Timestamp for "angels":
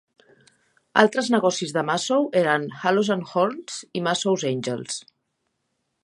4.53-4.97